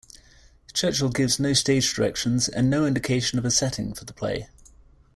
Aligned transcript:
Churchill 0.73 1.09
gives 1.09 1.39
no 1.39 1.53
stage 1.53 1.93
directions 1.93 2.49
and 2.49 2.71
no 2.71 2.87
indication 2.87 3.37
of 3.37 3.45
a 3.45 3.51
setting 3.51 3.93
for 3.93 4.03
the 4.03 4.13
play. 4.13 4.49